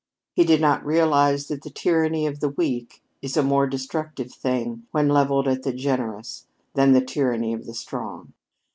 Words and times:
He 0.33 0.45
did 0.45 0.61
not 0.61 0.83
realize 0.83 1.47
that 1.47 1.61
the 1.61 1.69
tyranny 1.69 2.25
of 2.25 2.39
the 2.39 2.49
weak 2.49 3.03
is 3.21 3.37
a 3.37 3.43
more 3.43 3.67
destructive 3.67 4.33
thing 4.33 4.87
when 4.89 5.07
levelled 5.09 5.47
at 5.47 5.61
the 5.61 5.73
generous 5.73 6.47
than 6.73 6.93
the 6.93 7.05
tyranny 7.05 7.53
of 7.53 7.67
the 7.67 7.75
strong. 7.75 8.33